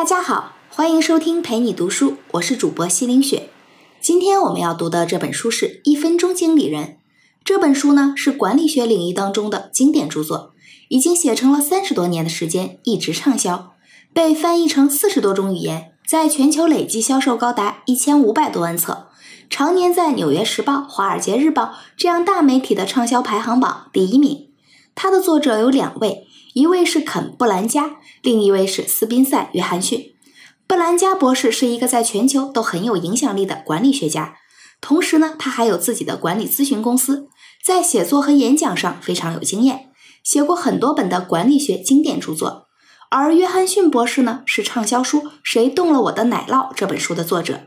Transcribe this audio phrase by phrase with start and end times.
[0.00, 3.50] 大家好，欢迎收听陪你读书，我是主播西林雪。
[4.00, 6.84] 今天我们要读的这本书是《一分钟经理人》。
[7.44, 10.54] 这本书呢是管理学领域当中的经典著作，
[10.88, 13.74] 已经写成了三十多年的时间，一直畅销，
[14.14, 19.08] 被翻译成四十多种语言，在全球累计销售高达一千五百多万册，
[19.50, 21.64] 常年在《纽约时报》《华尔街日报》
[21.98, 24.46] 这样大媒体的畅销排行榜第一名。
[25.02, 26.26] 它的作者有两位。
[26.52, 30.12] 一位是肯·布兰加，另一位是斯宾塞·约翰逊。
[30.66, 34.36] 布兰加博士是一个在全球都很有影响力的管理学家，
[34.78, 37.28] 同时呢，他还有自己的管理咨询公司，
[37.64, 39.88] 在写作和演讲上非常有经验，
[40.22, 42.66] 写过很多本的管理学经典著作。
[43.10, 47.60] 而约翰逊博士呢，是畅销书《谁动了我的奶酪》这本书的作者。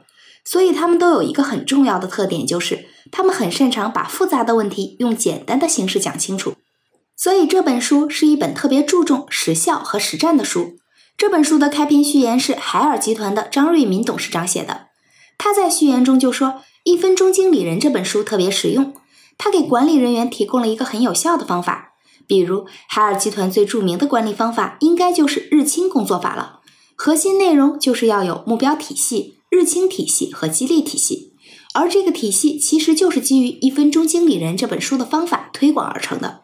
[0.46, 6.54] 所以他们都有一个很重要的特点，就是他们很擅长把复杂的问题用简单的形式讲清楚。
[7.16, 10.78] 所以这本书是一本特别注重实效和实战的书。
[11.16, 14.88] 这本书的开篇序言是海尔集团的张瑞敏董事长写的。
[15.38, 18.94] 他在序言中就说：“一分钟经理人这本书特别实用，
[19.38, 21.94] 他给管理人员提供了一个很有效的方法。
[22.26, 26.62] 比如海尔集团最著名的管理方法，应该就是日清工作法了。
[26.96, 31.34] 核心内容就是要有目标体系、日清体系和激励体系，
[31.74, 36.43] 而这个体系其实就是基于《一分钟经理人》这本书的方法推广而成的。”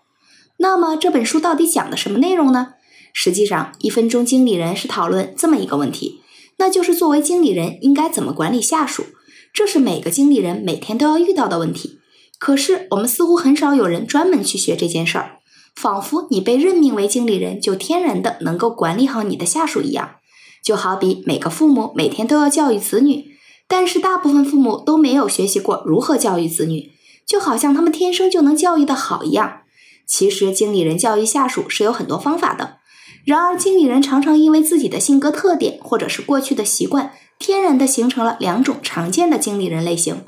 [0.61, 2.75] 那么这本书到底讲的什么内容呢？
[3.13, 6.21] 实际上，一分钟经理人是讨论这么一个问题，
[6.57, 9.05] 那就是作为经理人应该怎么管理下属，
[9.53, 11.99] 这是每个经理人每天都要遇到的问题。
[12.37, 15.39] 可是我们似乎很少有人专门去学这件事儿，
[15.75, 20.17] 仿佛你被任命为经理人就天然的能够管理好你的下属一样。
[20.63, 23.25] 就好比每个父母每天都要教育子女，
[23.67, 26.91] 但是大部分父母都没有学习过如何教育子女，
[27.25, 29.61] 就好像他们天生就能教育的好一样。
[30.09, 32.77] 其实，经理人教育下属是有很多方法的。
[33.25, 40.25] 然而，经理人常常因为自己的性格特点或者是过去的习惯，天然的形成了两种常见的经理人类型。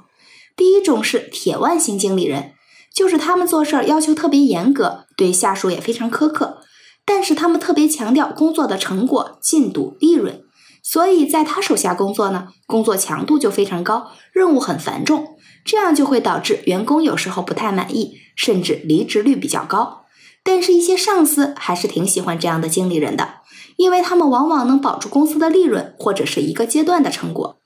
[0.56, 2.52] 第一种是铁腕型经理人，
[2.94, 6.60] 就是他们做事儿要求特别严格，对下属也非常苛刻，
[7.04, 10.44] 但是他们特别强调工作的成果、进度、利润，
[10.84, 15.26] 所以在他手下工作呢，工作强度就非常高，任务很繁重。
[15.66, 20.06] 这样就会导致员工有时候不太满意，甚至离职率比较高。
[20.44, 23.36] 但是，一些上司还是挺喜欢这样的经理人的，
[23.78, 27.58] 因为他们往往能保住公司的利润或者是一个阶段的成果。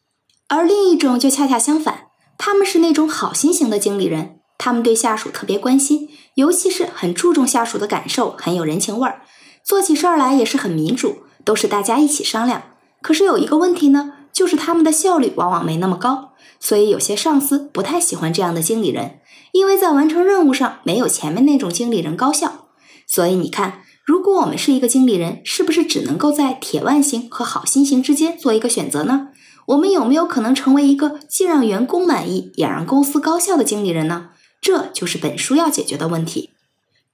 [0.50, 9.22] 而另一种就恰恰相反，他们是那种好心型的经理人，他们对下属特别关心，尤其是很注重下属的感受，很有人情味儿，
[9.64, 12.64] 做起事儿来也是很民主，都是大家一起商量。
[13.02, 16.34] 可是有一个问题呢，就是他们的效率往往没那么高。
[16.66, 19.20] 所以有些上司不太喜欢这样的经理人，
[19.52, 22.70] 因为在完成任务上没有前面那种经理人高效。
[23.06, 29.28] 所以你看，如果我们是一个经理人，是不是只能够在铁腕型和好心型之间做一个选择呢？
[29.68, 34.32] 我们有没有可能成为一个既让员工满意也让公司高效的经理人呢？
[34.60, 36.50] 这就是本书要解决的问题。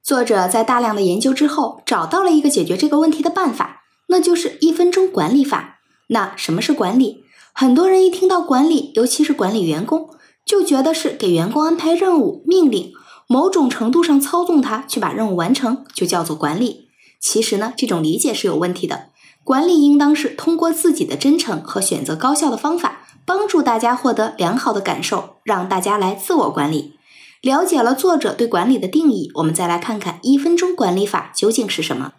[0.02, 5.82] 作者在大量的研究之后，找到了一个解决这个问题的办法，那就是一分钟管理法。
[6.08, 7.26] 那什么是管理？
[7.54, 10.10] 很多人一听到管理，尤其是管理员工，
[10.46, 12.94] 就觉得是给员工安排任务、命令，
[13.28, 16.88] 某种程度上操纵他去把任务完成，就叫做管理。
[17.20, 19.10] 其实呢，这种理解是有问题的。
[19.44, 26.94] 管理应当是通过自己的真诚和选择高效的方法，帮助大家获得良好的感受，让大家来自我管理。
[27.42, 32.14] 了解了作者对管理的定义，我们再来看看一分钟管理法究竟是什么。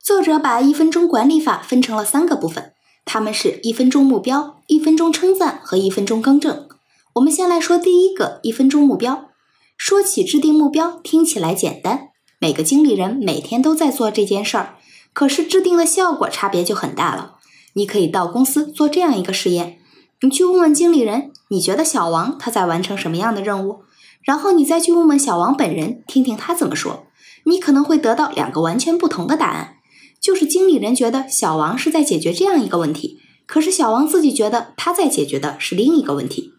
[0.00, 2.72] 作者把一分钟管理法分成了三个部分。
[3.06, 6.66] 他们是一分钟目标、一分钟称赞和一分钟更正。
[7.14, 9.28] 我们先来说第一个一分钟目标。
[9.78, 12.08] 说起制定目标，听起来简单，
[12.40, 14.74] 每个经理人每天都在做这件事儿，
[15.12, 17.36] 可是制定的效果差别就很大了。
[17.74, 19.78] 你可以到公司做这样一个实验，
[20.22, 23.82] 你去问问经理人，你觉得小王他在完成什么样的任务？
[24.22, 27.06] 然后你再去问问小王本人，听听他怎么说，
[27.44, 29.76] 你可能会得到两个完全不同的答案。
[30.26, 36.52] 就是经理人觉得小王是在解决这样一个问题，可是小王自己觉得他在解决的是另一个问题。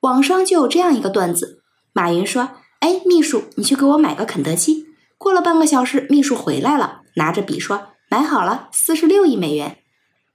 [0.00, 1.62] 网上就有这样一个段子：
[1.94, 4.84] 马云说：“哎，秘书，你去给我买个肯德基。”
[5.16, 9.78] 过了半个小时，秘书回来了，拿着笔说：“买好了，四十六亿美元。”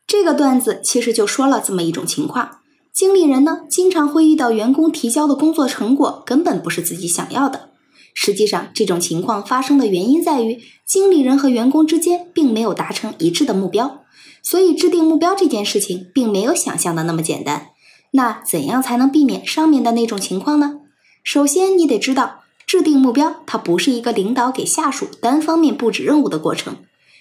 [0.08, 2.62] 这个段子其实就说了这么一种情况：
[2.92, 7.70] 经理人呢，经常会遇到员工提交的工作成果根本不是自己想要的。
[8.14, 14.02] 实际上，这种情况发生的原因在于，经理人和员工之间并没有达成一致的目标，
[14.44, 17.70] 所以制定目标这件事情并没有想象的那么简单。
[18.12, 20.82] 那怎样才能避免上面的那种情况呢？
[21.24, 26.78] 首先，你得知道，制定目标它不是一个领导给下属单方面布置任务的过程。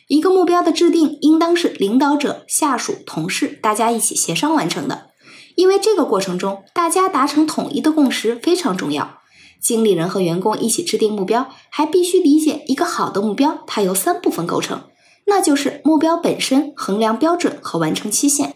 [0.08, 5.10] 一个目标的制定应当是领导者、下属、同事大家一起协商完成的，
[5.54, 9.19] 因为这个过程中大家达成统一的共识非常重要。
[9.60, 14.84] 经理人和员工一起制定目标，还必须理解一个好的目标它由三部分构成，
[15.26, 18.54] 那就是目标本身、衡量标准和完成期限。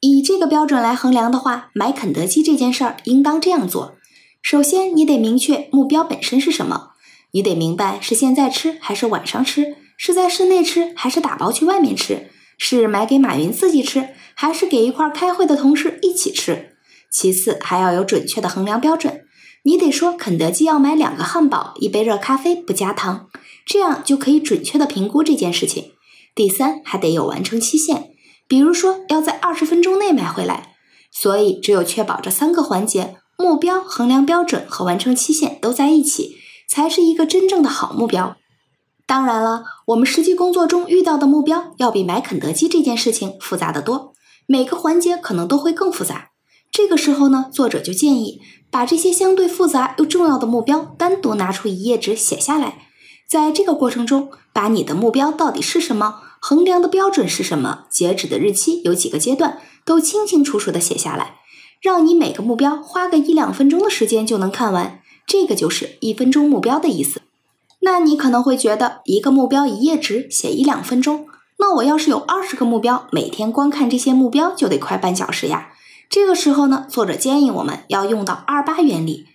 [0.00, 3.96] 以这个标准来衡量的话，买肯德基这件事儿应当这样做：
[4.40, 6.92] 首先，你得明确目标本身是什么，
[7.32, 9.76] 你得明白是现在吃还是晚上吃。
[10.02, 12.30] 是在室内吃，还是打包去外面吃？
[12.56, 16.76] 是买给马云自己吃，还是给一块开会的同事一起吃？
[17.10, 19.24] 其次，还要有准确的衡量标准。
[19.62, 23.28] 你得说，肯德基要买两个汉堡，一杯热咖啡，不加糖，
[23.66, 25.92] 这样就可以准确的评估这件事情。
[26.34, 28.12] 第三，还得有完成期限，
[28.48, 30.74] 比如说要在二十分钟内买回来。
[31.12, 36.36] 所以，只有确保这三个环节——目标、衡量标准和完成期限都在一起，
[36.68, 38.36] 才是一个真正的好目标。
[39.06, 44.12] 当然了，我们实际工作中遇到的目标要比买肯德基这件事情复杂的多，
[44.46, 46.29] 每个环节可能都会更复杂。
[46.72, 48.40] 这个时候呢，作者就建议
[48.70, 52.86] 把这些相对复杂又重要的目标单独拿出一页纸写下来，
[53.28, 61.38] 在这个过程中，把你的目标到底是什么，衡量的标准是什么，截止的日期有几个阶段，都清清楚楚的写下来，
[61.82, 65.00] 让你每个目标花个一两分钟的时间就能看完。
[65.26, 67.22] 这个就是一分钟目标的意思。
[67.80, 71.26] 那你可能会觉得一个目标一页纸写一两分钟，
[71.58, 75.68] 那我要是有二十个目标，每天光看这些目标就得快半小时呀。
[76.10, 79.26] 这个时候呢，作者建议我们要用到二八原理。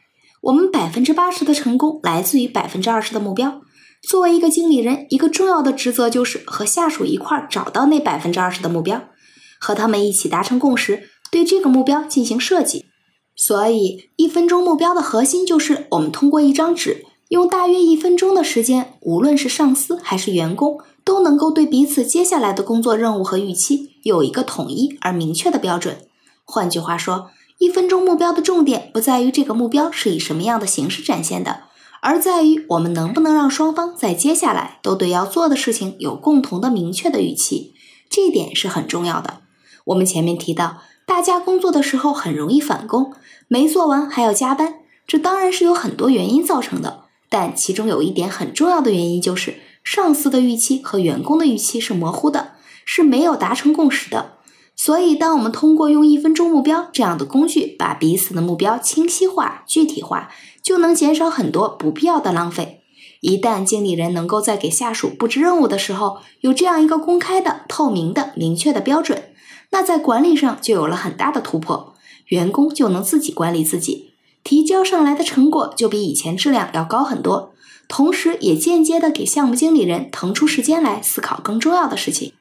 [0.41, 3.61] 我们百分之八十的成功来自于百分之二十的目标。
[4.03, 9.03] 作为一个经理人，一个重要的职责就是和下属一块找到那百分之二十的目标，
[9.57, 12.83] 和他们一起达成共识，对这个目标进行设计。
[13.37, 17.05] 所以，一分钟目标的核心就是我们通过一张纸。
[17.29, 25.97] 用大约一分钟的时间，无论是上司还是员工，都能够对彼此接下来的工作任务和预期有一个统一而明确的标准。
[26.45, 31.63] 换句话说，一分钟目标的重点不在于这个目标是以什么样的形式展现的，
[32.01, 37.73] 而在于我们能不能让双方在接下来都对要做的事情有共同的明确的预期。
[38.09, 39.41] 这一点是很重要的。
[39.85, 43.13] 我们前面提到，大家工作的时候很容易返工，
[43.47, 44.75] 没做完还要加班，
[45.07, 47.05] 这当然是有很多原因造成的。
[47.27, 52.53] 但其中有一点很重要的原因，就是上司的预期和员工的预期是模糊的，
[52.85, 54.33] 是没有达成共识的。
[54.75, 60.29] 所以，当我们通过用一分钟目标这样的工具，把彼此的目标清晰化、具体化，
[60.61, 62.81] 就能减少很多不必要的浪费。
[63.21, 69.29] 一旦经理人能够在给下属布置任务的时候，有这样一个公开的、透明的、明确的标准，
[69.71, 71.95] 那在管理上就有了很大的突破，
[72.27, 74.11] 员工就能自己管理自己。
[74.43, 77.53] 提交上来的成果就比以前质量要高很多，
[77.87, 82.33] 同时也间接的给项目经理人腾出时间来思考更重要的事情。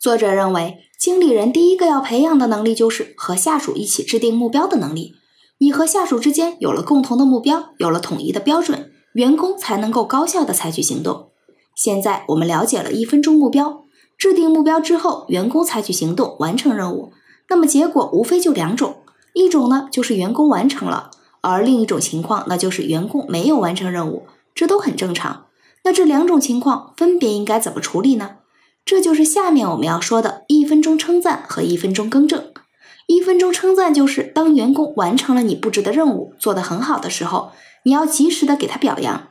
[0.00, 5.16] 作者认为，经理人第一个要培养的能力就是和下属一起制定目标的能力。
[5.58, 11.28] 你和下属之间有了共同的目标，有了统一的标准，员工才能够高效的采取行动。
[11.76, 13.82] 现在我们了解了一分钟目标，
[14.16, 17.12] 制定目标之后，员工采取行动完成任务，
[17.50, 18.96] 那么结果无非就两种，
[19.34, 21.10] 一种呢就是员工完成了。
[21.42, 24.22] 而另一种情况，那就是员工没有完成任务，
[24.54, 25.44] 这都很正常。
[25.82, 28.36] 那这两种情况分别应该怎么处理呢？
[28.84, 32.52] 这就是下面我们要说的一分钟称赞和一分钟更正。
[33.06, 37.52] 一分钟称赞就是当员工完成了你布置的任务，做得很好的时候，
[37.84, 39.28] 你要及时的给他表扬。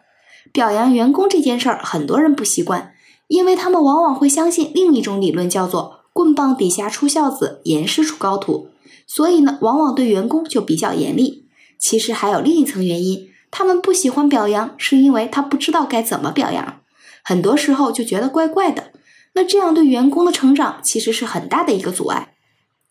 [0.51, 2.93] 表扬员工这件事儿，很多人不习惯，
[3.27, 8.67] 因为他们往往会相信另一种理论，叫做“棍棒底下出孝子，严师出高徒”，
[9.07, 11.48] 所以呢，往往对员工就比较严厉。
[11.79, 16.81] 其实还有另一层原因，他们不喜欢表扬，是因为他不知道该怎么表扬，
[17.24, 18.91] 很多时候就觉得怪怪的。
[19.36, 22.34] 那这样对员工的成长其实是很大的一个阻碍。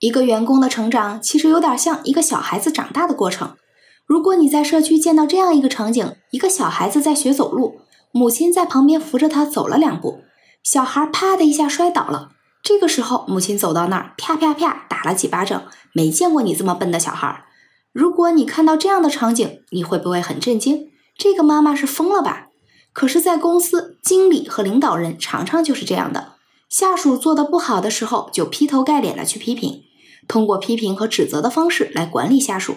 [0.00, 3.56] 一个员工的成长其实有点像一个小孩子长大的过程。
[4.04, 7.80] 如果你在社区见到这样一个场景，一个小孩子在学走路，
[8.10, 10.24] 母亲在旁边扶着他走了两步，
[10.62, 12.30] 小孩啪的一下摔倒了。
[12.62, 17.44] 这个时候，母亲走到那儿，啪啪啪打了几巴掌，没见过你这么笨的小孩。
[17.92, 20.88] 如果你看到这样的场景，你会不会很震惊？
[21.16, 22.48] 这个妈妈是疯了吧？
[22.92, 26.34] 可是，在公司，经理和领导人常常就是这样的：
[26.68, 29.82] 下属做的不好的时候，就劈头盖脸的去批评，
[30.28, 32.76] 通过批评和指责的方式来管理下属，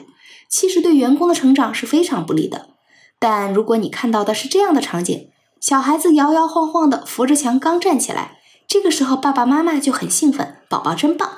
[0.50, 2.70] 其实对员工的成长是非常不利的。
[3.20, 5.30] 但如果你看到的是这样的场景，
[5.60, 11.30] 小孩子摇摇晃晃的扶着墙刚站起来，这个时候爸爸妈妈就很兴奋，宝宝真棒，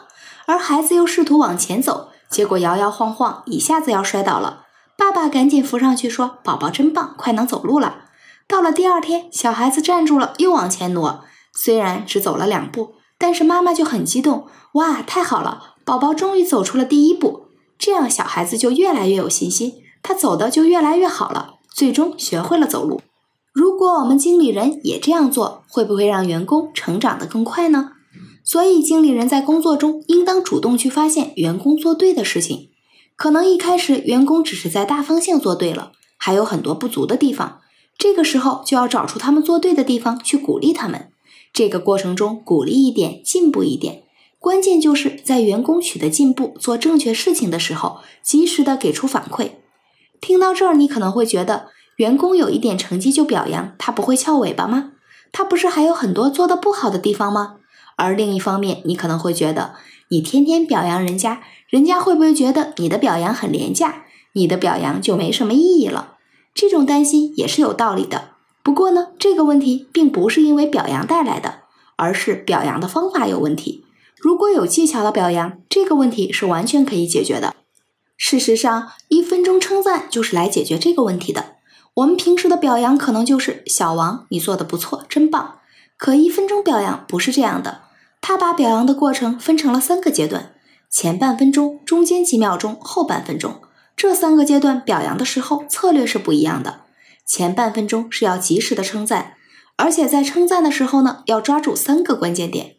[0.46, 2.10] 而孩子又试图往前走。
[2.30, 4.66] 结果摇摇晃晃，一下子要摔倒了。
[4.98, 8.06] 爸爸赶紧扶上去说：“宝宝真棒，快能走路了。”
[8.48, 11.26] 到了第二天，小孩子站住了，又往前挪。
[11.54, 17.48] 虽然只走了两步，但是妈妈就很激动，哇，太好了，宝宝终于走出了第一步。
[17.78, 23.02] 这样小孩子就越来越有信心，他走的就越来越好了，最终学会了走路。
[23.52, 27.92] 如果我们经理人也这样做，会不会让员工成长得更快呢？
[28.46, 32.70] 所以，经理人在工作中应当主动去发现员工做对的事情。
[33.18, 37.60] 可能一开始员工只是在大方向做对了，还有很多不足的地方。
[37.98, 41.10] 这个时候就要找出他们做对的地方，去鼓励他们。
[41.52, 44.04] 这个过程中鼓励一点，进步一点。
[44.40, 49.52] 关键就是在员工取得进步、做正确事情的时候，及时的给出反馈。
[50.22, 51.70] 听到这儿，你可能会觉得。
[51.98, 54.92] 员工有一点成绩就表扬，他不会翘尾巴吗？
[55.32, 57.56] 他不是还有很多做的不好的地方吗？
[57.96, 59.74] 而另一方面，你可能会觉得，
[60.10, 64.04] 你天天表扬人家，人家会不会觉得你的表扬很廉价？
[64.34, 66.17] 你的表扬就没什么意义了？
[66.58, 68.30] 这种担心也是有道理的。
[68.64, 71.60] 不过呢，这个问题并不是因为表扬带来的，
[71.98, 73.86] 而是表扬的方法有问题。
[74.18, 77.56] 如果有技巧的表扬，这个问题是完全可以解决的。
[78.18, 81.58] 事实上，一分钟称赞就是来解决这个问题的。
[81.94, 85.60] 我们平时的表扬可能就是小王，你做的不错，真棒。
[85.96, 87.82] 可一分钟表扬不是这样的，
[88.20, 90.56] 他把表扬的过程分成了三个阶段：
[90.90, 93.62] 前半分钟、中间几秒钟、后半分钟。
[93.98, 96.82] 这三个阶段表扬的时候策略是不一样的。
[97.26, 99.34] 前半分钟是要及时的称赞，
[99.76, 102.76] 而且在称赞的时候呢，要抓住三个关键点。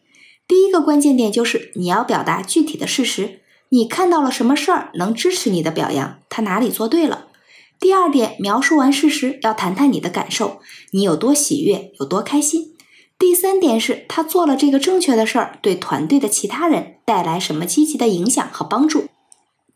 [0.47, 7.27] 第一个关键点就是你要表达具体的事实，你看到了什么事儿能支持你的表扬，他哪里做对了。
[7.81, 10.61] 第二点，描述完事实，要谈谈你的感受，
[10.93, 12.77] 你有多喜悦，有多开心。
[13.19, 19.09] 第三点是他做了这个正确的事儿，对团队的其他人带来什么积极的影响和帮助。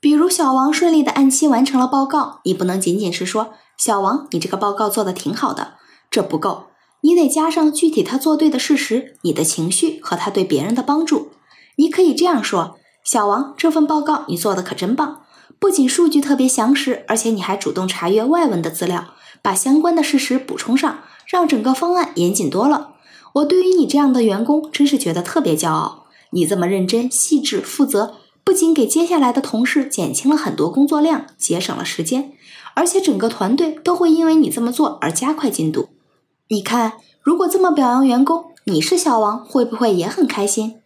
[0.03, 5.75] 比如小王顺利的按期完成了报告，你不能仅仅是说小王，你这个报告做的挺好的，
[6.11, 6.65] 这不够，
[7.03, 11.29] 你得加上具体他做对的事实，你的情绪和他对别人的帮助。
[11.77, 15.21] 你可以这样说：小王，这份报告你做的可真棒。
[15.61, 22.95] 不仅数据特别详实，而且你还主动查阅外文的资料，把相关的事实补充上，让整个方案严谨多了。
[23.35, 26.07] 我对于你这样的员工真是觉得特别骄傲。
[26.31, 32.33] 你这么认真、细致、负责，不仅给接下来的同事减轻了很多工作量，节省了时间，
[32.75, 35.91] 而且整个团队都会因为你这么做而加快进度。
[36.49, 40.81] 你看，如果这么表扬员工，你是小王，会不会也很开心？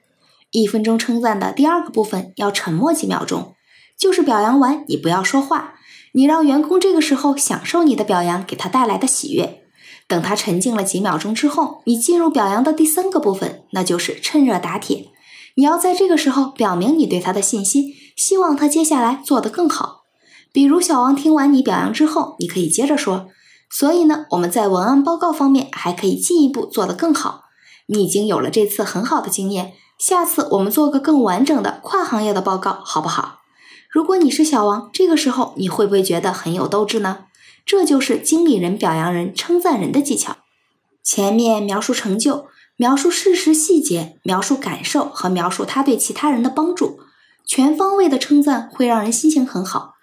[0.52, 3.54] 一分钟称赞的第二个部分要沉默几秒钟。
[3.98, 5.75] 就是表扬完，你不要说话，
[6.12, 9.62] 你让员工这个时候享受你的表扬给他带来的喜悦。
[10.06, 15.08] 等他沉静了几秒钟之后，你进入表扬的第三个部分，那就是趁热打铁。
[15.56, 20.02] 你要在这个时候表明你对他的信心，希望他接下来做得更好。
[20.52, 23.28] 比如小王听完你表扬之后，你可以接着说
[23.70, 27.44] ：“所以呢，我们在文案报告方面还可以进一步做得更好。
[27.86, 33.40] 你已经有了这次很好的经验，下次我们做个更完整的跨行业的报告，好不好？”
[33.90, 37.20] 如果你是小王，这个时候你会不会觉得很有斗志呢？
[37.64, 40.36] 这就是经理人表扬人、称赞人的技巧。
[41.02, 42.46] 前面描述成就、
[42.76, 47.00] 描述事实细节、描述感受和描述他对其他人的帮助，
[47.47, 49.95] 全方位的称赞会让人心情很好。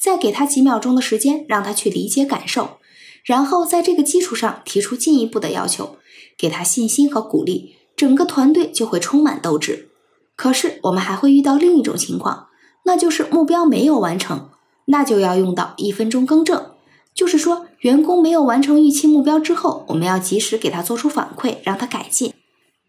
[0.00, 2.78] 再给他几秒钟的时间，让他去理解感受，
[3.24, 5.98] 然后在这个基础上提出进一步的要求，
[6.36, 9.90] 给他信心和鼓励，整个团队就会充满斗志。
[10.34, 12.48] 可是我们还会遇到另一种情况。
[12.84, 14.50] 那就是目标没有完成，
[14.86, 16.72] 那就要用到一分钟更正。
[17.14, 22.32] 就是说，员工没有完成预期目标之后，我们要及时给他做出反馈，让他改进。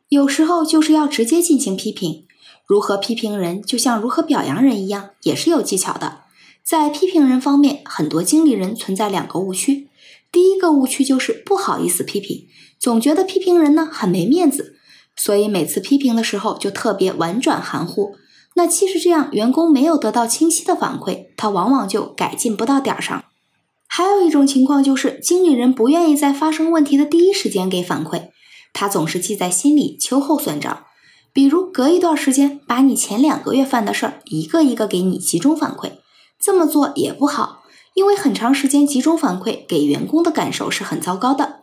[0.10, 2.28] 有时候就是要直接进行批评。
[2.68, 6.20] 如何批评人，就像如何表扬人一样，也是有技巧的。
[6.64, 9.90] 在批评人方面，很多经理人存在两个误区。
[10.32, 12.46] 第一个误区就是不好意思批评，
[12.78, 14.76] 总觉得批评人呢很没面子，
[15.16, 18.16] 所以每次批评的时候就特别婉转含糊。
[18.54, 23.24] 那其实这样，员工没有得到清晰的反馈，他往往就改进不到点儿上。
[23.96, 28.30] 还有一种情况就是，经理人不愿意在发生问题的第一时间给反馈，
[28.74, 30.86] 他总是记在心里，秋后算账。
[31.32, 35.92] 比如隔一段时间，把你前两个月犯的事儿一个一个给你集中反馈，
[36.40, 37.62] 这么做也不好，
[37.94, 41.60] 因为很长时间集中反馈给员工的感受是很糟糕的。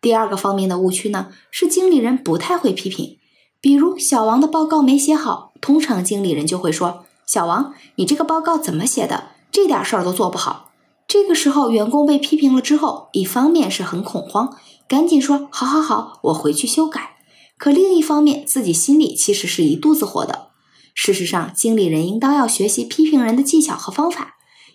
[0.00, 3.18] 第二个方面的误区呢，是经理人不太会批评。
[3.60, 9.28] 比如小王的报告没写好，通常经理人就会说：“小王，你这个报告怎么写的？
[9.52, 10.64] 这点事儿都做不好。”
[11.08, 14.54] 这个时候，员工被批评了之后，一方面是很恐慌，
[14.86, 17.16] 赶紧说：“好好好，我回去修改。”
[17.56, 20.50] 可另一方面，自己心里其实是一肚子火的。
[20.94, 24.34] 事实上，经理人应当要学习批评人的技巧和方法。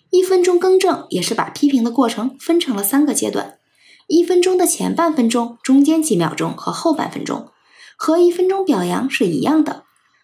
[0.09, 3.59] 一分钟更正也是把批评的过程分成了三个阶段：
[4.07, 7.49] 一分钟的前半分钟、中间几秒钟和后半分钟。
[7.95, 9.83] 和一分钟表扬是一样的。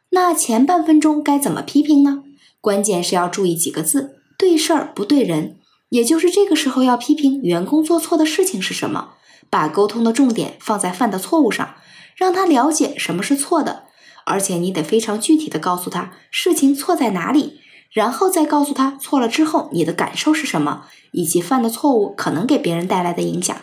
[0.10, 2.24] 那前半分钟该怎么批评呢？
[2.60, 5.59] 关键是要注意几个字：对事儿不对人。
[5.90, 9.16] 也就是这个时候要批评员工做错的事情是什么，
[9.50, 11.76] 把沟通的重点放在犯的错误上，
[12.16, 13.86] 让他了解什么是错的。
[14.26, 23.58] 而且你得非常具体的告诉他事情错在哪里，然后再告诉他错了之后你的感受是什么，以及犯的错误可能给别人带来的影响。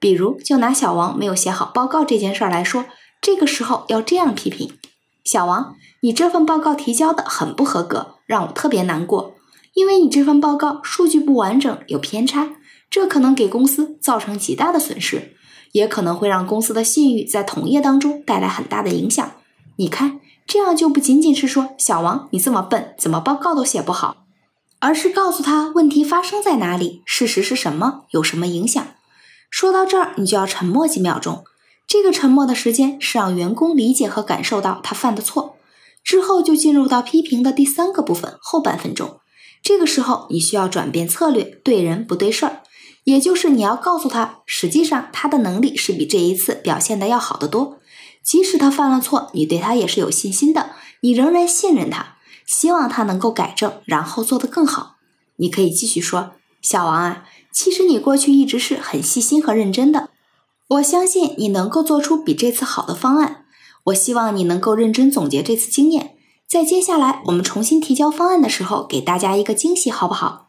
[0.00, 2.86] 比如，就拿小王没有写好报告这件事儿来说，
[3.20, 4.78] 这个时候要这样批评：
[5.24, 9.34] 小王，你这份报告提交的很不合格，让我特别难过，
[9.74, 12.56] 因为你这份报告数据不完整，有偏差，
[12.90, 15.34] 这可能给公司造成极大的损失，
[15.72, 19.30] 也可能会让公司的信誉在同业当中带来很大的影响。
[19.76, 24.24] 你看，这样就不仅仅是说小王你这么笨，怎么报告都写不好，
[24.80, 28.84] 而是告诉他问题发生在哪里，事实是什么，有什么影响。
[29.50, 31.44] 说到这儿，你就要沉默几秒钟。
[31.86, 35.56] 这个沉默的时间是让员工理解和感受到他犯的错，
[36.04, 39.20] 之后就进入到批评的第三个部分后半分钟。
[39.62, 42.62] 这个时候你需要转变策略，对人不对事儿，
[43.04, 47.78] 也就是你要告诉他，实际上他的能力是比这一次表现的要好得多。
[48.22, 54.96] 即使他犯了错，你对他也是有信心的，你仍然信任他，希望他能够改正，然后做得更好。
[55.36, 60.10] 你可以继续说：“小王啊，其实你过去一直是很细心和认真的，
[60.68, 63.44] 我相信你能够做出比这次好的方案。
[63.84, 66.16] 我希望你能够认真总结这次经验，
[66.48, 70.48] 在接下来我们重新提交方案的时候，给大家一个惊喜，好不好？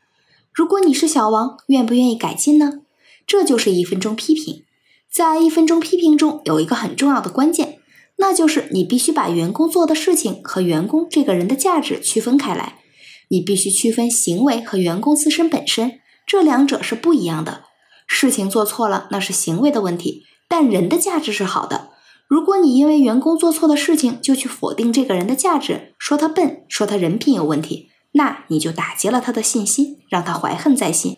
[0.54, 2.80] 如果你是小王，愿不愿意改进呢？
[3.28, 4.64] 这就是一分钟批评。”
[5.12, 7.80] 在一分钟批评中有一个很重要的关键，
[8.18, 12.80] 那就是你必须把员工做的事情和员工这个人的价值区分开来。
[13.28, 17.66] 你必须区分行为和员工自身本身，这两者是不一样的。
[18.08, 21.90] 事情做错了那是行为的问题，但人的价值是好的。
[22.30, 31.18] 如果你因为员工做错的事情就去否定这个人的价值，说他笨，说他人品有问题，那你就打击了他的信心，让他怀恨在心。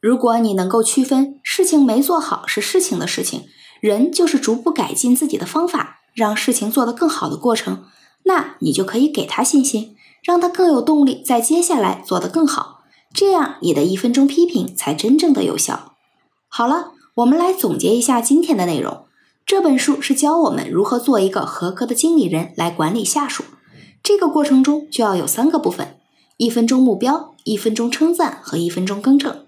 [0.00, 3.44] 如果你能够区分事情没做好是事情的事情，
[3.80, 7.84] 人就是逐步改进自己的方法，让事情做得更好的过程，
[8.24, 12.80] 那你就可以给他信心，让他更有动力在接下来做得更好，
[13.14, 15.92] 这样你的一分钟批评才真正的有效。
[16.48, 19.04] 好了，我们来总结一下今天的内容。
[19.46, 23.44] 这本书是教我们如何做一个合格的经理人来管理下属，
[24.02, 25.96] 这个过程中就要有三个部分：
[26.36, 29.44] 一分钟目标、一分钟称赞和一分钟更正。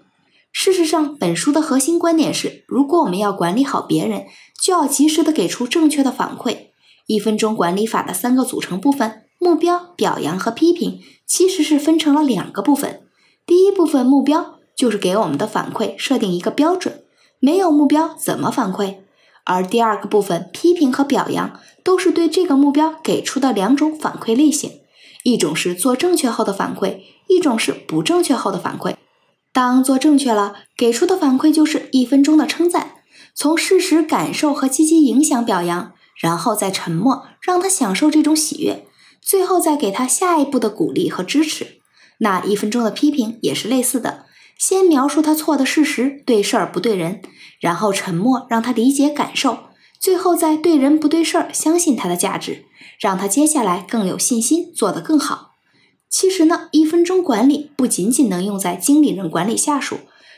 [0.51, 4.25] 事实上，本书的核心观点是：如果我们要管理好别人，
[4.61, 6.67] 就要及时的给出正确的反馈。
[7.07, 13.01] 一分钟管理法的三个组成部分——目标、表扬和批评，其实是分成了两个部分。
[13.45, 17.03] 第一部分目标就是给我们的反馈设定一个标准，
[17.39, 18.97] 没有目标怎么反馈？
[19.45, 24.71] 而第二个部分批评和表扬都是对这个目标给出的两种反馈类型，
[25.23, 28.95] 一种是做正确后的反馈，一种是不正确后的反馈。
[29.51, 32.95] 当做正确了，给出的反馈就是一分钟的称赞，
[33.35, 38.87] 从事实、感受和积极影响表扬，然后再沉默，让他享受这种喜悦，
[39.21, 41.79] 最后再给他下一步的鼓励和支持。
[42.19, 44.25] 那一分钟的批评也是类似的，
[44.57, 47.21] 先描述他错的事实，对事儿不对人，
[47.59, 49.57] 然后沉默，让他理解感受，
[49.99, 52.65] 最后再对人不对事儿，相信他的价值，
[52.99, 55.51] 让他接下来更有信心，做得更好。
[56.09, 59.97] 其实呢，一分钟管理不仅仅能用在经理人管理下属，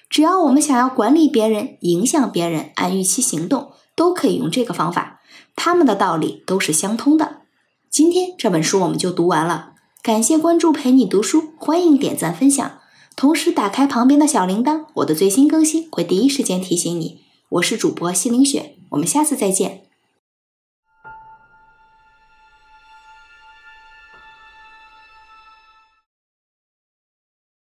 [0.10, 5.20] 只要我们想要管理别人、影响别人、按预期行动，都可以用这个方法。
[5.56, 7.42] 他们的道理都是相通的。
[7.90, 12.80] 今天这本书我们就读完了，感谢关注陪你读书，欢迎点赞分享，
[13.16, 17.22] 同时打开旁边的小铃铛，我的最新更新会第一时间提醒你。
[17.48, 19.85] 我是主播西林雪，我们下次再见。